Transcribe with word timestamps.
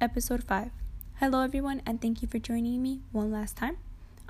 Episode 0.00 0.42
5. 0.42 0.70
Hello, 1.16 1.42
everyone, 1.42 1.82
and 1.84 2.00
thank 2.00 2.22
you 2.22 2.28
for 2.28 2.38
joining 2.38 2.82
me 2.82 3.02
one 3.12 3.30
last 3.30 3.58
time. 3.58 3.76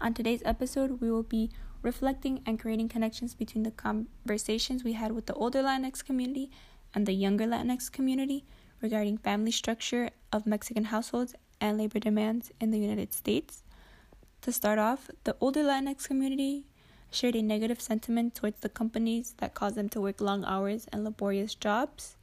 On 0.01 0.13
today's 0.13 0.43
episode, 0.45 1.01
we 1.01 1.13
will 1.13 1.23
be 1.23 1.49
reflecting 1.81 2.43
and 2.45 2.59
creating 2.59 2.89
connections 2.89 3.37
between 3.37 3.63
the 3.63 3.71
conversations 3.71 4.83
we 4.83 4.95
had 4.95 5.13
with 5.13 5.27
the 5.27 5.35
older 5.35 5.63
Latinx 5.63 6.05
community 6.05 6.51
and 6.93 7.07
the 7.07 7.13
younger 7.13 7.47
Latinx 7.47 7.93
community 7.93 8.45
regarding 8.83 9.19
family 9.19 9.53
structure 9.53 10.11
of 10.33 10.45
Mexican 10.45 10.87
households 10.87 11.37
and 11.61 11.79
labor 11.79 12.01
demands 12.01 12.51
in 12.61 12.73
the 12.73 12.81
United 12.81 13.15
States. 13.15 13.63
To 14.41 14.51
start 14.51 14.81
off, 14.81 15.09
the 15.23 15.37
older 15.41 15.63
Latinx 15.63 16.05
community 16.05 16.65
shared 17.13 17.37
a 17.37 17.43
negative 17.43 17.81
sentiment 17.81 18.35
towards 18.35 18.59
the 18.59 18.69
companies 18.69 19.35
that 19.39 19.55
cause 19.55 19.77
them 19.77 19.89
to 19.91 20.01
work 20.01 20.21
long 20.21 20.45
hours 20.45 20.89
and 20.93 21.05
laborious 21.05 21.55
jobs. 21.55 22.17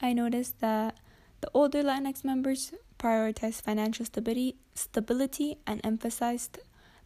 I 0.00 0.12
noticed 0.12 0.60
that 0.60 0.96
the 1.42 1.50
older 1.52 1.82
Latinx 1.82 2.24
members 2.24 2.72
prioritized 2.98 3.62
financial 3.62 4.06
stability, 4.06 4.54
stability 4.74 5.58
and 5.66 5.80
emphasized 5.84 6.58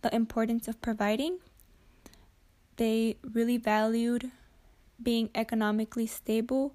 the 0.03 0.15
importance 0.15 0.69
of 0.69 0.81
providing. 0.83 1.39
They 2.77 3.17
really 3.23 3.57
valued 3.57 4.31
being 5.03 5.31
economically 5.35 6.07
stable 6.07 6.75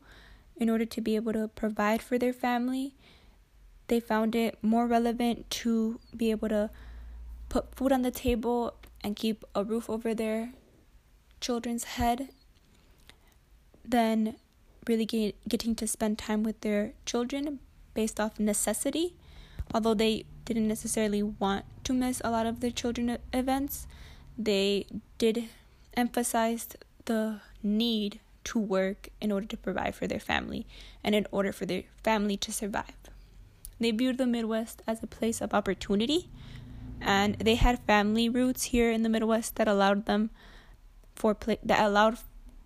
in 0.57 0.69
order 0.69 0.85
to 0.85 1.01
be 1.01 1.15
able 1.15 1.33
to 1.33 1.47
provide 1.47 2.01
for 2.01 2.17
their 2.17 2.33
family. 2.33 2.95
They 3.87 3.99
found 3.99 4.35
it 4.35 4.57
more 4.63 4.87
relevant 4.87 5.49
to 5.61 5.99
be 6.17 6.31
able 6.31 6.49
to 6.49 6.71
put 7.47 7.75
food 7.75 7.91
on 7.91 8.01
the 8.01 8.11
table 8.11 8.73
and 9.03 9.15
keep 9.15 9.45
a 9.53 9.63
roof 9.63 9.87
over 9.87 10.15
their 10.15 10.53
children's 11.39 11.83
head 11.83 12.29
than 13.85 14.35
really 14.87 15.05
get, 15.05 15.35
getting 15.47 15.75
to 15.75 15.87
spend 15.87 16.17
time 16.17 16.43
with 16.43 16.61
their 16.61 16.93
children 17.05 17.59
based 17.93 18.19
off 18.19 18.39
necessity. 18.39 19.13
Although 19.73 19.93
they 19.93 20.25
didn't 20.45 20.67
necessarily 20.67 21.23
want 21.23 21.65
to 21.83 21.93
miss 21.93 22.21
a 22.23 22.31
lot 22.31 22.45
of 22.45 22.59
their 22.59 22.71
children 22.71 23.17
events, 23.31 23.87
they 24.37 24.85
did 25.17 25.45
emphasize 25.95 26.67
the 27.05 27.41
need 27.63 28.19
to 28.43 28.59
work 28.59 29.09
in 29.19 29.31
order 29.31 29.45
to 29.45 29.57
provide 29.57 29.95
for 29.95 30.07
their 30.07 30.19
family 30.19 30.65
and 31.03 31.13
in 31.13 31.27
order 31.31 31.51
for 31.51 31.65
their 31.65 31.83
family 32.03 32.37
to 32.37 32.51
survive. 32.51 32.95
They 33.79 33.91
viewed 33.91 34.17
the 34.17 34.27
Midwest 34.27 34.81
as 34.87 35.01
a 35.01 35.07
place 35.07 35.41
of 35.41 35.53
opportunity 35.53 36.29
and 36.99 37.35
they 37.35 37.55
had 37.55 37.79
family 37.79 38.29
roots 38.29 38.65
here 38.65 38.91
in 38.91 39.03
the 39.03 39.09
Midwest 39.09 39.55
that 39.55 39.67
allowed 39.67 40.05
them 40.05 40.29
for 41.15 41.33
pla- 41.33 41.55
that 41.63 41.79
allowed 41.79 42.17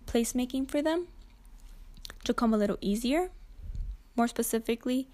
placemaking 0.06 0.70
for 0.70 0.82
them 0.82 1.08
to 2.26 2.34
come 2.34 2.52
a 2.52 2.56
little 2.56 2.78
easier. 2.80 3.30
More 4.14 4.28
specifically, 4.28 5.08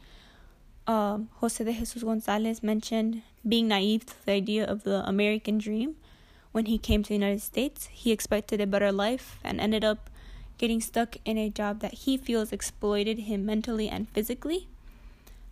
um, 0.86 1.28
Jose 1.36 1.62
de 1.62 1.72
Jesus 1.72 2.02
Gonzalez 2.02 2.62
mentioned 2.62 3.22
being 3.46 3.68
naive 3.68 4.06
to 4.06 4.14
the 4.26 4.32
idea 4.32 4.64
of 4.64 4.82
the 4.84 5.06
American 5.06 5.58
dream 5.58 5.96
when 6.52 6.66
he 6.66 6.78
came 6.78 7.02
to 7.02 7.08
the 7.08 7.14
United 7.14 7.42
States. 7.42 7.88
He 7.92 8.12
expected 8.12 8.60
a 8.60 8.66
better 8.66 8.92
life 8.92 9.38
and 9.44 9.60
ended 9.60 9.84
up 9.84 10.10
getting 10.58 10.80
stuck 10.80 11.16
in 11.24 11.38
a 11.38 11.50
job 11.50 11.80
that 11.80 11.94
he 12.04 12.16
feels 12.16 12.52
exploited 12.52 13.20
him 13.20 13.46
mentally 13.46 13.88
and 13.88 14.08
physically. 14.08 14.68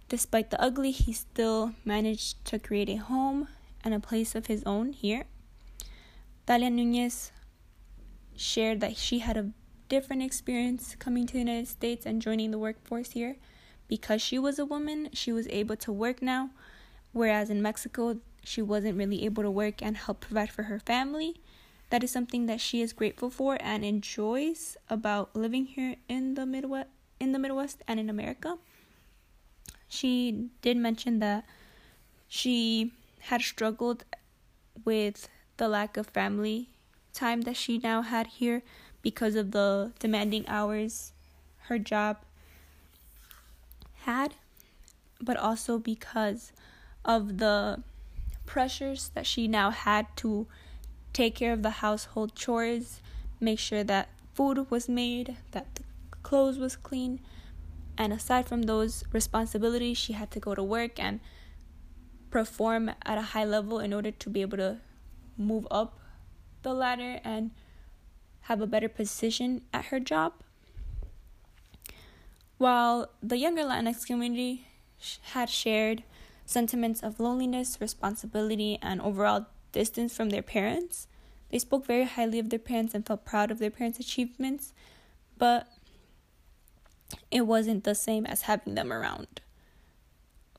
Despite 0.08 0.50
the 0.50 0.61
ugly, 0.61 0.91
he 0.91 1.12
still 1.12 1.75
managed 1.84 2.44
to 2.47 2.58
create 2.58 2.88
a 2.88 2.97
home 2.97 3.48
and 3.84 3.94
a 3.94 4.00
place 4.00 4.34
of 4.34 4.47
his 4.47 4.62
own 4.64 4.92
here. 4.92 5.25
Dalia 6.47 6.70
Nunez 6.70 7.33
shared 8.36 8.81
that 8.81 8.97
she 8.97 9.20
had 9.20 9.36
a 9.36 9.50
different 9.91 10.22
experience 10.22 10.96
coming 10.98 11.27
to 11.27 11.34
the 11.34 11.41
United 11.41 11.69
States 11.69 12.06
and 12.06 12.22
joining 12.22 12.52
the 12.52 12.58
workforce 12.58 13.10
here. 13.10 13.36
Because 13.88 14.22
she 14.22 14.38
was 14.38 14.58
a 14.58 14.64
woman, 14.64 15.10
she 15.12 15.32
was 15.32 15.48
able 15.48 15.77
to 15.77 15.92
work 15.92 16.22
now, 16.22 16.50
whereas 17.12 17.50
in 17.50 17.60
Mexico, 17.60 18.20
she 18.44 18.62
wasn't 18.62 18.97
really 18.97 19.24
able 19.24 19.42
to 19.42 19.50
work 19.50 19.82
and 19.82 19.97
help 19.97 20.20
provide 20.20 20.50
for 20.50 20.62
her 20.62 20.78
family. 20.78 21.41
That 21.91 22.05
is 22.05 22.12
something 22.12 22.47
that 22.47 22.60
she 22.60 22.81
is 22.81 22.92
grateful 22.92 23.31
for 23.31 23.59
and 23.60 23.84
enjoys 23.84 24.76
about 24.88 25.34
living 25.34 25.66
here 25.66 25.97
in 26.09 26.34
the 26.34 26.47
Midwest 26.47 26.88
in 27.19 27.32
the 27.32 27.38
Midwest 27.38 27.82
and 27.87 28.00
in 28.00 28.09
America. 28.09 28.56
She 29.88 30.48
did 30.62 30.76
mention 30.76 31.19
that 31.19 31.44
she 32.28 32.93
had 33.28 33.43
struggled 33.43 34.04
with 34.84 35.28
the 35.56 35.69
lack 35.69 35.97
of 35.97 36.06
family 36.06 36.70
time 37.12 37.43
that 37.43 37.56
she 37.56 37.78
now 37.78 38.03
had 38.03 38.26
here 38.38 38.62
because 39.03 39.34
of 39.34 39.53
the 39.53 39.93
demanding 39.99 40.44
hours 40.49 41.12
her 41.69 41.78
job 41.78 42.19
had, 44.03 44.34
but 45.21 45.37
also 45.37 45.78
because 45.78 46.53
of 47.05 47.38
the 47.38 47.83
pressures 48.47 49.11
that 49.15 49.27
she 49.27 49.47
now 49.47 49.71
had 49.71 50.06
to 50.16 50.47
take 51.12 51.34
care 51.34 51.53
of 51.53 51.62
the 51.62 51.71
household 51.71 52.34
chores, 52.34 53.00
make 53.41 53.59
sure 53.59 53.84
that 53.84 54.09
food 54.34 54.71
was 54.71 54.88
made, 54.88 55.37
that 55.53 55.75
the 55.75 55.82
clothes 56.22 56.59
was 56.59 56.77
clean, 56.77 57.21
and 57.97 58.12
aside 58.12 58.49
from 58.49 58.62
those 58.62 59.05
responsibilities, 59.12 59.99
she 59.99 60.15
had 60.15 60.31
to 60.31 60.41
go 60.41 60.55
to 60.55 60.62
work 60.62 60.99
and 60.99 61.21
perform 62.31 62.91
at 63.05 63.19
a 63.19 63.22
high 63.22 63.44
level 63.44 63.78
in 63.81 63.93
order 63.93 64.11
to 64.11 64.31
be 64.31 64.41
able 64.41 64.56
to 64.56 64.78
move 65.37 65.67
up 65.71 65.99
the 66.62 66.72
ladder 66.72 67.21
and 67.25 67.50
have 68.42 68.60
a 68.60 68.66
better 68.66 68.88
position 68.88 69.62
at 69.72 69.86
her 69.86 70.00
job. 70.00 70.32
While 72.58 73.10
the 73.22 73.38
younger 73.38 73.62
Latinx 73.62 74.06
community 74.06 74.66
had 75.32 75.48
shared 75.48 76.02
sentiments 76.44 77.02
of 77.02 77.20
loneliness, 77.20 77.78
responsibility, 77.80 78.78
and 78.82 79.00
overall 79.00 79.46
distance 79.72 80.14
from 80.14 80.30
their 80.30 80.42
parents, 80.42 81.06
they 81.50 81.58
spoke 81.58 81.86
very 81.86 82.04
highly 82.04 82.38
of 82.38 82.50
their 82.50 82.58
parents 82.58 82.94
and 82.94 83.06
felt 83.06 83.24
proud 83.24 83.50
of 83.50 83.58
their 83.58 83.70
parents' 83.70 83.98
achievements, 83.98 84.72
but 85.38 85.68
it 87.30 87.42
wasn't 87.42 87.84
the 87.84 87.94
same 87.94 88.26
as 88.26 88.42
having 88.42 88.74
them 88.74 88.92
around. 88.92 89.40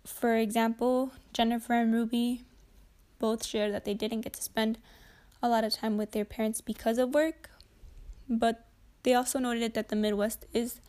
For 0.05 0.35
example, 0.35 1.11
Jennifer 1.33 1.73
and 1.73 1.93
Ruby 1.93 2.43
both 3.19 3.45
shared 3.45 3.73
that 3.73 3.85
they 3.85 3.93
didn't 3.93 4.21
get 4.21 4.33
to 4.33 4.41
spend 4.41 4.79
a 5.43 5.49
lot 5.49 5.63
of 5.63 5.73
time 5.73 5.97
with 5.97 6.11
their 6.11 6.25
parents 6.25 6.61
because 6.61 6.97
of 6.97 7.13
work, 7.13 7.49
but 8.31 8.65
they 9.03 9.13
also 9.13 9.39
noted 9.39 9.73
that 9.73 9.89
the 9.89 9.95
Midwest 9.95 10.45
is 10.53 10.79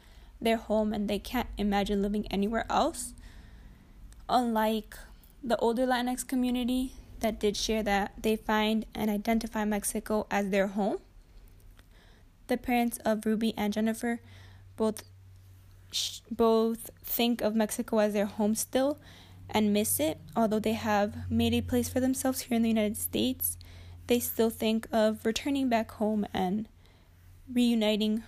their 0.41 0.57
home 0.57 0.93
and 0.93 1.09
they 1.09 1.19
can't 1.19 1.49
imagine 1.59 2.03
living 2.03 2.27
anywhere 2.31 2.67
else. 2.71 3.15
Unlike 4.29 4.97
the 5.43 5.57
older 5.59 5.87
Latinx 5.87 6.27
community 6.27 6.93
that 7.21 7.41
did 7.41 7.57
share 7.57 7.83
that 7.83 8.13
they 8.21 8.37
find 8.37 8.87
and 8.95 9.11
identify 9.11 9.65
Mexico 9.65 10.27
as 10.31 10.51
their 10.51 10.69
home, 10.69 10.99
the 12.47 12.57
parents 12.57 12.99
of 13.05 13.27
Ruby 13.27 13.55
and 13.57 13.73
Jennifer 13.73 14.21
both 14.77 15.05
both 16.31 16.91
think 17.05 17.43
of 17.43 17.55
Mexico 17.55 17.99
as 17.99 18.15
their 18.15 18.27
home 18.27 18.55
still 18.55 18.99
and 19.51 19.73
miss 19.73 20.01
it, 20.01 20.19
although 20.35 20.59
they 20.59 20.73
have 20.73 21.31
made 21.31 21.53
a 21.53 21.61
place 21.61 21.89
for 21.89 22.01
themselves 22.01 22.43
here 22.43 22.57
in 22.57 22.63
the 22.63 22.71
United 22.71 22.97
States. 22.97 23.59
They 24.07 24.19
still 24.19 24.49
think 24.51 24.89
of 24.91 25.25
returning 25.25 25.69
back 25.69 25.93
home 25.93 26.27
and 26.33 26.69
reuniting 27.53 28.23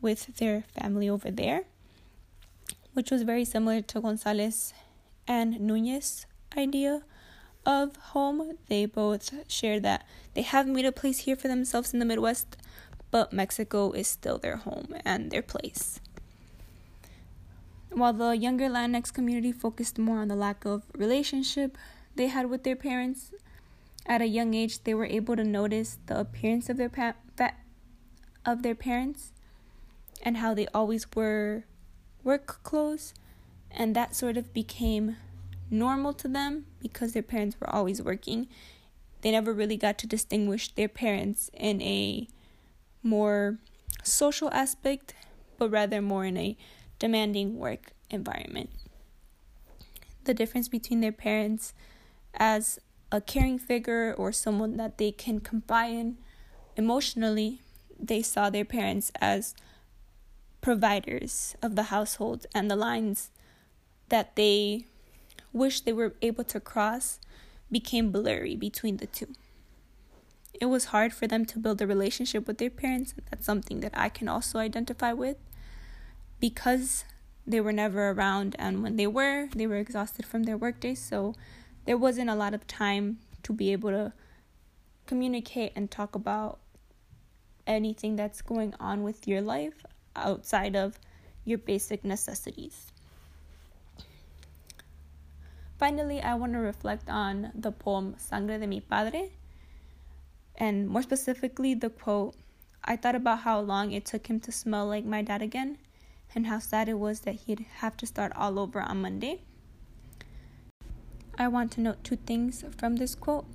with 0.00 0.36
their 0.36 0.64
family 0.78 1.08
over 1.08 1.30
there, 1.30 1.64
which 2.94 3.10
was 3.10 3.22
very 3.22 3.44
similar 3.44 3.80
to 3.82 4.00
Gonzalez 4.00 4.72
and 5.26 5.60
Nunez 5.60 6.26
idea 6.56 7.02
of 7.66 7.96
home. 7.96 8.58
They 8.68 8.86
both 8.86 9.32
share 9.50 9.80
that 9.80 10.06
they 10.34 10.42
have 10.42 10.66
made 10.66 10.84
a 10.84 10.92
place 10.92 11.20
here 11.20 11.36
for 11.36 11.48
themselves 11.48 11.92
in 11.92 11.98
the 11.98 12.04
Midwest, 12.04 12.56
but 13.10 13.32
Mexico 13.32 13.92
is 13.92 14.08
still 14.08 14.38
their 14.38 14.56
home 14.56 14.94
and 15.04 15.30
their 15.30 15.42
place. 15.42 16.00
While 17.90 18.12
the 18.12 18.36
younger 18.36 18.68
Latinx 18.68 19.12
community 19.12 19.52
focused 19.52 19.98
more 19.98 20.18
on 20.18 20.28
the 20.28 20.36
lack 20.36 20.64
of 20.64 20.84
relationship 20.96 21.76
they 22.14 22.28
had 22.28 22.48
with 22.48 22.62
their 22.62 22.76
parents, 22.76 23.32
at 24.06 24.22
a 24.22 24.26
young 24.26 24.54
age 24.54 24.84
they 24.84 24.94
were 24.94 25.06
able 25.06 25.36
to 25.36 25.44
notice 25.44 25.98
the 26.06 26.18
appearance 26.18 26.68
of 26.68 26.76
their 26.76 26.88
pa- 26.88 27.14
of 28.44 28.62
their 28.62 28.74
parents 28.74 29.32
and 30.22 30.38
how 30.38 30.54
they 30.54 30.66
always 30.68 31.06
were 31.14 31.64
work 32.22 32.62
clothes 32.62 33.14
and 33.70 33.94
that 33.96 34.14
sort 34.14 34.36
of 34.36 34.52
became 34.52 35.16
normal 35.70 36.12
to 36.12 36.28
them 36.28 36.66
because 36.80 37.12
their 37.12 37.22
parents 37.22 37.56
were 37.60 37.70
always 37.70 38.02
working. 38.02 38.48
They 39.22 39.30
never 39.30 39.52
really 39.52 39.76
got 39.76 39.98
to 39.98 40.06
distinguish 40.06 40.74
their 40.74 40.88
parents 40.88 41.50
in 41.54 41.80
a 41.82 42.26
more 43.02 43.58
social 44.02 44.50
aspect, 44.50 45.14
but 45.58 45.70
rather 45.70 46.02
more 46.02 46.24
in 46.24 46.36
a 46.36 46.56
demanding 46.98 47.58
work 47.58 47.92
environment. 48.10 48.70
The 50.24 50.34
difference 50.34 50.68
between 50.68 51.00
their 51.00 51.12
parents 51.12 51.72
as 52.34 52.78
a 53.12 53.20
caring 53.20 53.58
figure 53.58 54.14
or 54.16 54.32
someone 54.32 54.76
that 54.76 54.98
they 54.98 55.12
can 55.12 55.40
confide 55.40 55.92
in 55.92 56.18
emotionally, 56.76 57.60
they 58.00 58.22
saw 58.22 58.50
their 58.50 58.64
parents 58.64 59.12
as 59.20 59.54
providers 60.60 61.54
of 61.62 61.76
the 61.76 61.84
household, 61.84 62.46
and 62.54 62.70
the 62.70 62.76
lines 62.76 63.30
that 64.08 64.36
they 64.36 64.86
wish 65.52 65.80
they 65.80 65.92
were 65.92 66.14
able 66.22 66.44
to 66.44 66.60
cross 66.60 67.18
became 67.70 68.10
blurry 68.10 68.56
between 68.56 68.98
the 68.98 69.06
two. 69.06 69.28
It 70.60 70.66
was 70.66 70.86
hard 70.86 71.14
for 71.14 71.26
them 71.26 71.46
to 71.46 71.58
build 71.58 71.80
a 71.80 71.86
relationship 71.86 72.46
with 72.46 72.58
their 72.58 72.70
parents, 72.70 73.12
and 73.12 73.22
that's 73.30 73.46
something 73.46 73.80
that 73.80 73.92
I 73.96 74.08
can 74.08 74.28
also 74.28 74.58
identify 74.58 75.12
with 75.12 75.36
because 76.38 77.04
they 77.46 77.60
were 77.60 77.72
never 77.72 78.10
around, 78.10 78.56
and 78.58 78.82
when 78.82 78.96
they 78.96 79.06
were, 79.06 79.48
they 79.54 79.66
were 79.66 79.76
exhausted 79.76 80.26
from 80.26 80.42
their 80.42 80.56
workday, 80.56 80.94
so 80.94 81.34
there 81.86 81.96
wasn't 81.96 82.30
a 82.30 82.34
lot 82.34 82.54
of 82.54 82.66
time 82.66 83.18
to 83.42 83.52
be 83.52 83.72
able 83.72 83.90
to 83.90 84.12
communicate 85.06 85.72
and 85.74 85.90
talk 85.90 86.14
about 86.14 86.58
anything 87.66 88.16
that's 88.16 88.42
going 88.42 88.74
on 88.80 89.02
with 89.02 89.26
your 89.26 89.40
life 89.40 89.84
outside 90.16 90.76
of 90.76 90.98
your 91.44 91.58
basic 91.58 92.04
necessities. 92.04 92.92
Finally, 95.78 96.20
I 96.20 96.34
want 96.34 96.52
to 96.52 96.58
reflect 96.58 97.08
on 97.08 97.52
the 97.54 97.72
poem 97.72 98.14
Sangre 98.18 98.58
de 98.58 98.66
mi 98.66 98.80
Padre, 98.80 99.30
and 100.56 100.88
more 100.88 101.02
specifically, 101.02 101.72
the 101.72 101.88
quote 101.88 102.34
I 102.84 102.96
thought 102.96 103.14
about 103.14 103.40
how 103.40 103.60
long 103.60 103.92
it 103.92 104.04
took 104.04 104.26
him 104.28 104.40
to 104.40 104.52
smell 104.52 104.86
like 104.86 105.04
my 105.04 105.22
dad 105.22 105.42
again, 105.42 105.78
and 106.34 106.46
how 106.46 106.58
sad 106.58 106.88
it 106.88 106.98
was 106.98 107.20
that 107.20 107.34
he'd 107.46 107.66
have 107.76 107.96
to 107.98 108.06
start 108.06 108.32
all 108.36 108.58
over 108.58 108.80
on 108.80 109.02
Monday. 109.02 109.40
I 111.38 111.48
want 111.48 111.72
to 111.72 111.80
note 111.80 112.04
two 112.04 112.16
things 112.16 112.62
from 112.76 112.96
this 112.96 113.14
quote. 113.14 113.46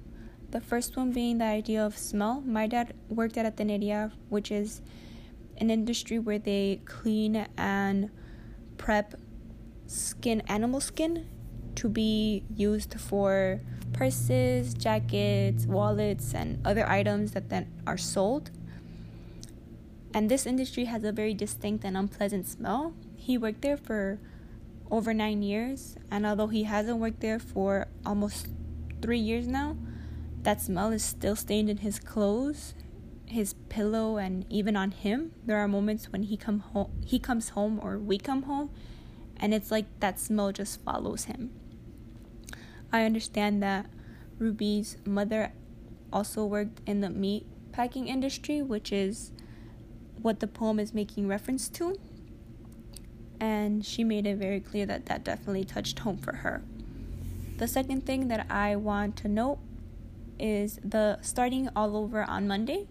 The 0.51 0.61
first 0.61 0.95
one 0.95 1.11
being 1.11 1.39
the 1.39 1.45
idea 1.45 1.85
of 1.85 1.97
smell. 1.97 2.41
My 2.41 2.67
dad 2.67 2.93
worked 3.09 3.37
at 3.37 3.45
a 3.45 4.11
which 4.29 4.51
is 4.51 4.81
an 5.57 5.69
industry 5.69 6.19
where 6.19 6.39
they 6.39 6.81
clean 6.85 7.47
and 7.57 8.09
prep 8.77 9.15
skin, 9.87 10.41
animal 10.47 10.79
skin, 10.79 11.27
to 11.75 11.89
be 11.89 12.43
used 12.55 12.99
for 12.99 13.61
purses, 13.93 14.73
jackets, 14.73 15.65
wallets, 15.65 16.33
and 16.33 16.65
other 16.65 16.87
items 16.87 17.31
that 17.31 17.49
then 17.49 17.71
are 17.85 17.97
sold. 17.97 18.51
And 20.13 20.29
this 20.29 20.45
industry 20.45 20.85
has 20.85 21.03
a 21.03 21.11
very 21.11 21.33
distinct 21.33 21.83
and 21.83 21.97
unpleasant 21.97 22.47
smell. 22.47 22.93
He 23.15 23.37
worked 23.37 23.61
there 23.61 23.77
for 23.77 24.19
over 24.89 25.13
nine 25.13 25.41
years, 25.41 25.97
and 26.11 26.25
although 26.25 26.47
he 26.47 26.63
hasn't 26.63 26.99
worked 26.99 27.19
there 27.19 27.39
for 27.39 27.87
almost 28.05 28.47
three 29.01 29.19
years 29.19 29.47
now, 29.47 29.75
that 30.45 30.61
smell 30.61 30.91
is 30.91 31.03
still 31.03 31.35
stained 31.35 31.69
in 31.69 31.77
his 31.77 31.99
clothes, 31.99 32.75
his 33.25 33.53
pillow, 33.67 34.17
and 34.17 34.45
even 34.49 34.75
on 34.77 34.91
him. 34.91 35.31
There 35.43 35.57
are 35.57 35.67
moments 35.67 36.11
when 36.11 36.23
he 36.23 36.37
come 36.37 36.59
home, 36.59 36.91
he 37.03 37.19
comes 37.19 37.49
home, 37.49 37.79
or 37.81 37.97
we 37.97 38.17
come 38.17 38.43
home, 38.43 38.69
and 39.37 39.53
it's 39.53 39.71
like 39.71 39.85
that 39.99 40.19
smell 40.19 40.51
just 40.51 40.81
follows 40.83 41.25
him. 41.25 41.51
I 42.93 43.03
understand 43.03 43.61
that 43.63 43.87
Ruby's 44.37 44.97
mother 45.03 45.51
also 46.13 46.45
worked 46.45 46.79
in 46.85 47.01
the 47.01 47.09
meat 47.09 47.45
packing 47.71 48.07
industry, 48.07 48.61
which 48.61 48.91
is 48.91 49.31
what 50.21 50.39
the 50.39 50.47
poem 50.47 50.79
is 50.79 50.93
making 50.93 51.27
reference 51.27 51.67
to. 51.69 51.95
And 53.39 53.83
she 53.83 54.03
made 54.03 54.25
it 54.25 54.37
very 54.37 54.59
clear 54.59 54.85
that 54.85 55.07
that 55.07 55.23
definitely 55.23 55.65
touched 55.65 55.99
home 55.99 56.17
for 56.17 56.37
her. 56.37 56.63
The 57.57 57.67
second 57.67 58.05
thing 58.05 58.27
that 58.27 58.45
I 58.49 58.75
want 58.75 59.17
to 59.17 59.27
note 59.27 59.59
is 60.39 60.79
the 60.83 61.19
starting 61.21 61.69
all 61.75 61.95
over 61.95 62.23
on 62.23 62.47
Monday. 62.47 62.87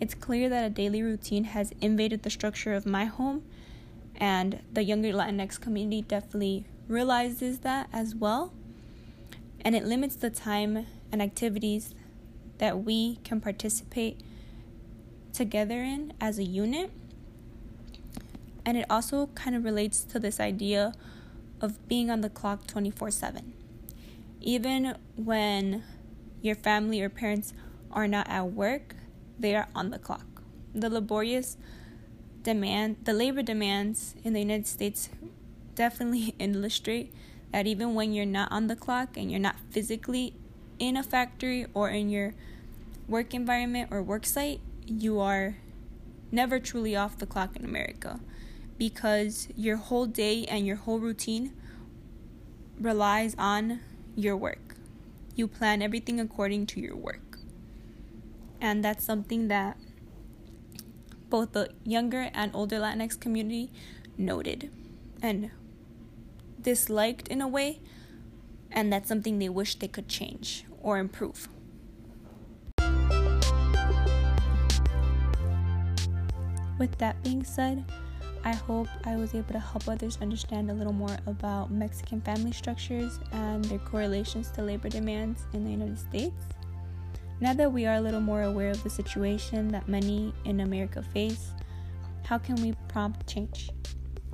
It's 0.00 0.14
clear 0.14 0.48
that 0.48 0.64
a 0.64 0.70
daily 0.70 1.02
routine 1.02 1.44
has 1.44 1.72
invaded 1.80 2.22
the 2.22 2.30
structure 2.30 2.74
of 2.74 2.86
my 2.86 3.04
home, 3.04 3.44
and 4.16 4.60
the 4.72 4.82
younger 4.82 5.12
Latinx 5.12 5.60
community 5.60 6.02
definitely 6.02 6.64
realizes 6.88 7.60
that 7.60 7.88
as 7.92 8.14
well 8.14 8.52
and 9.62 9.76
it 9.76 9.84
limits 9.84 10.16
the 10.16 10.30
time 10.30 10.86
and 11.12 11.20
activities 11.20 11.94
that 12.58 12.82
we 12.82 13.16
can 13.16 13.40
participate 13.40 14.20
together 15.32 15.82
in 15.82 16.12
as 16.20 16.38
a 16.38 16.44
unit. 16.44 16.90
And 18.64 18.76
it 18.76 18.86
also 18.90 19.26
kind 19.34 19.56
of 19.56 19.64
relates 19.64 20.02
to 20.04 20.18
this 20.18 20.38
idea 20.40 20.92
of 21.60 21.86
being 21.88 22.10
on 22.10 22.20
the 22.20 22.30
clock 22.30 22.66
24 22.66 23.10
7. 23.10 23.52
Even 24.40 24.96
when 25.16 25.82
your 26.42 26.54
family 26.54 27.00
or 27.00 27.08
parents 27.08 27.52
are 27.90 28.08
not 28.08 28.28
at 28.28 28.52
work, 28.52 28.96
they 29.38 29.54
are 29.54 29.68
on 29.74 29.90
the 29.90 29.98
clock. 29.98 30.42
The 30.74 30.88
laborious 30.88 31.56
demand, 32.42 32.96
the 33.04 33.12
labor 33.12 33.42
demands 33.42 34.14
in 34.24 34.32
the 34.32 34.40
United 34.40 34.66
States 34.66 35.10
definitely 35.74 36.34
illustrate 36.38 37.12
that 37.52 37.66
even 37.66 37.94
when 37.94 38.12
you're 38.12 38.26
not 38.26 38.50
on 38.52 38.68
the 38.68 38.76
clock 38.76 39.16
and 39.16 39.30
you're 39.30 39.40
not 39.40 39.56
physically 39.70 40.34
in 40.78 40.96
a 40.96 41.02
factory 41.02 41.66
or 41.74 41.90
in 41.90 42.08
your 42.08 42.34
work 43.08 43.34
environment 43.34 43.88
or 43.90 44.02
work 44.02 44.24
site, 44.24 44.60
you 44.86 45.18
are 45.20 45.56
never 46.30 46.60
truly 46.60 46.94
off 46.94 47.18
the 47.18 47.26
clock 47.26 47.56
in 47.56 47.64
America 47.64 48.20
because 48.78 49.48
your 49.56 49.76
whole 49.76 50.06
day 50.06 50.44
and 50.46 50.66
your 50.66 50.76
whole 50.76 50.98
routine 50.98 51.52
relies 52.78 53.34
on 53.36 53.80
your 54.16 54.36
work. 54.36 54.76
You 55.34 55.48
plan 55.48 55.82
everything 55.82 56.20
according 56.20 56.66
to 56.66 56.80
your 56.80 56.96
work. 56.96 57.38
And 58.60 58.84
that's 58.84 59.04
something 59.04 59.48
that 59.48 59.78
both 61.30 61.52
the 61.52 61.70
younger 61.84 62.30
and 62.34 62.50
older 62.54 62.78
Latinx 62.78 63.18
community 63.18 63.72
noted 64.18 64.70
and 65.22 65.50
disliked 66.60 67.28
in 67.28 67.40
a 67.40 67.48
way, 67.48 67.80
and 68.70 68.92
that's 68.92 69.08
something 69.08 69.38
they 69.38 69.48
wish 69.48 69.76
they 69.76 69.88
could 69.88 70.08
change 70.08 70.64
or 70.82 70.98
improve. 70.98 71.48
With 76.78 76.98
that 76.98 77.22
being 77.22 77.44
said, 77.44 77.84
I 78.42 78.54
hope 78.54 78.88
I 79.04 79.16
was 79.16 79.34
able 79.34 79.52
to 79.52 79.58
help 79.58 79.86
others 79.86 80.18
understand 80.22 80.70
a 80.70 80.74
little 80.74 80.94
more 80.94 81.16
about 81.26 81.70
Mexican 81.70 82.22
family 82.22 82.52
structures 82.52 83.20
and 83.32 83.64
their 83.66 83.78
correlations 83.78 84.50
to 84.52 84.62
labor 84.62 84.88
demands 84.88 85.42
in 85.52 85.64
the 85.64 85.70
United 85.70 85.98
States. 85.98 86.42
Now 87.40 87.52
that 87.54 87.72
we 87.72 87.84
are 87.86 87.96
a 87.96 88.00
little 88.00 88.20
more 88.20 88.42
aware 88.42 88.70
of 88.70 88.82
the 88.82 88.90
situation 88.90 89.68
that 89.68 89.88
many 89.88 90.32
in 90.44 90.60
America 90.60 91.02
face, 91.02 91.52
how 92.24 92.38
can 92.38 92.56
we 92.56 92.74
prompt 92.88 93.26
change? 93.26 93.70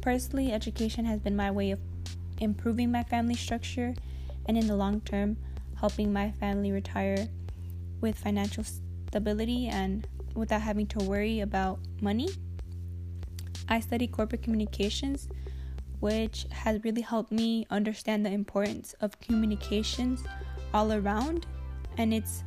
Personally, 0.03 0.53
education 0.53 1.05
has 1.05 1.19
been 1.19 1.35
my 1.35 1.51
way 1.51 1.73
of 1.73 1.81
improving 2.39 2.93
my 2.93 3.03
family 3.03 3.35
structure, 3.35 3.95
and 4.47 4.57
in 4.57 4.67
the 4.69 4.77
long 4.77 5.01
term, 5.01 5.37
helping 5.81 6.13
my 6.13 6.31
family 6.31 6.71
retire 6.71 7.29
with 8.01 8.17
financial 8.17 8.65
stability 8.65 9.67
and 9.67 10.07
without 10.35 10.61
having 10.61 10.87
to 10.87 10.99
worry 11.01 11.41
about 11.41 11.81
money. 12.01 12.29
I 13.69 13.81
study 13.81 14.07
corporate 14.07 14.43
communications, 14.43 15.29
which 16.01 16.47
has 16.51 16.83
really 16.85 17.03
helped 17.03 17.33
me 17.33 17.67
understand 17.71 18.25
the 18.25 18.31
importance 18.31 18.95
of 19.01 19.19
communications 19.21 20.25
all 20.73 20.93
around, 20.93 21.47
and 21.99 22.13
it's 22.13 22.45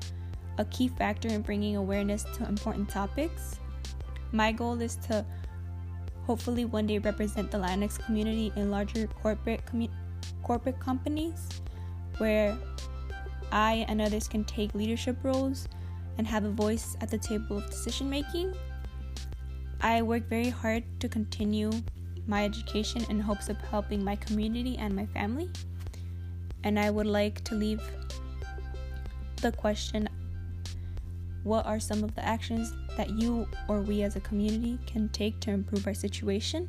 a 0.57 0.65
key 0.65 0.87
factor 0.87 1.27
in 1.27 1.41
bringing 1.41 1.75
awareness 1.75 2.23
to 2.35 2.47
important 2.47 2.89
topics. 2.89 3.59
My 4.31 4.51
goal 4.51 4.79
is 4.81 4.95
to 5.07 5.25
hopefully 6.25 6.65
one 6.65 6.85
day 6.85 6.99
represent 6.99 7.49
the 7.49 7.57
Latinx 7.57 7.97
community 8.05 8.53
in 8.55 8.69
larger 8.69 9.07
corporate 9.07 9.65
commu- 9.65 9.89
corporate 10.43 10.79
companies 10.79 11.47
where 12.19 12.55
I 13.51 13.85
and 13.87 14.01
others 14.01 14.27
can 14.27 14.43
take 14.43 14.75
leadership 14.75 15.17
roles 15.23 15.67
and 16.17 16.27
have 16.27 16.43
a 16.43 16.51
voice 16.51 16.95
at 17.01 17.09
the 17.09 17.17
table 17.17 17.57
of 17.57 17.69
decision 17.69 18.09
making. 18.09 18.53
I 19.81 20.01
work 20.01 20.27
very 20.27 20.49
hard 20.49 20.83
to 20.99 21.07
continue 21.07 21.71
my 22.27 22.45
education 22.45 23.05
in 23.09 23.19
hopes 23.19 23.49
of 23.49 23.57
helping 23.57 24.03
my 24.03 24.15
community 24.17 24.77
and 24.77 24.95
my 24.95 25.05
family. 25.07 25.49
And 26.63 26.77
I 26.77 26.89
would 26.89 27.07
like 27.07 27.43
to 27.45 27.55
leave 27.55 27.81
the 29.41 29.51
question 29.51 30.09
what 31.43 31.65
are 31.65 31.79
some 31.79 32.03
of 32.03 32.13
the 32.15 32.25
actions 32.25 32.73
that 32.97 33.09
you 33.11 33.47
or 33.69 33.81
we 33.81 34.03
as 34.03 34.17
a 34.17 34.19
community 34.19 34.77
can 34.85 35.07
take 35.09 35.39
to 35.39 35.51
improve 35.51 35.87
our 35.87 35.93
situation? 35.93 36.67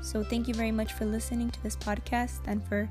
So, 0.00 0.24
thank 0.24 0.48
you 0.48 0.54
very 0.54 0.72
much 0.72 0.94
for 0.94 1.04
listening 1.04 1.50
to 1.50 1.62
this 1.62 1.76
podcast 1.76 2.40
and 2.46 2.66
for 2.66 2.88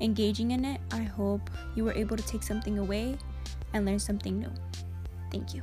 engaging 0.00 0.52
in 0.52 0.64
it. 0.64 0.80
I 0.92 1.02
hope 1.02 1.50
you 1.74 1.84
were 1.84 1.92
able 1.92 2.16
to 2.16 2.22
take 2.22 2.44
something 2.44 2.78
away 2.78 3.18
and 3.72 3.84
learn 3.84 3.98
something 3.98 4.38
new. 4.38 4.52
Thank 5.32 5.52
you. 5.52 5.62